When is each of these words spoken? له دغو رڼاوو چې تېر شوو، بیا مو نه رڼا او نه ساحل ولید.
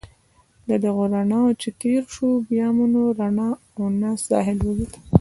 له 0.67 0.75
دغو 0.85 1.03
رڼاوو 1.13 1.57
چې 1.61 1.69
تېر 1.81 2.01
شوو، 2.13 2.31
بیا 2.49 2.67
مو 2.75 2.85
نه 2.93 3.01
رڼا 3.19 3.49
او 3.75 3.83
نه 4.01 4.09
ساحل 4.27 4.59
ولید. 4.63 4.93